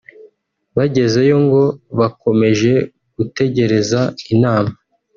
Bageze 0.77 1.19
yo 1.29 1.37
ngo 1.45 1.63
bakomeje 1.99 2.71
gutegereza 3.15 3.99
inama 4.33 4.73